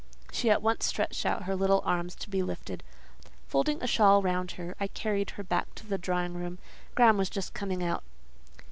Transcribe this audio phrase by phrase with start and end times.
[0.31, 2.81] She at once stretched out her little arms to be lifted.
[3.45, 6.57] Folding a shawl round her, I carried her back to the drawing room.
[6.95, 8.03] Graham was just coming out.